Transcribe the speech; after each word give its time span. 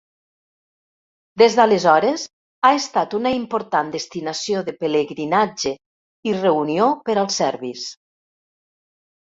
Des 1.41 1.57
d'aleshores, 1.59 2.23
ha 2.63 2.71
estat 2.79 3.13
una 3.19 3.33
important 3.41 3.91
destinació 3.97 4.63
de 4.71 4.75
pelegrinatge 4.81 5.75
i 6.33 6.37
reunió 6.41 6.91
per 7.11 7.19
als 7.27 7.39
serbis. 7.45 7.89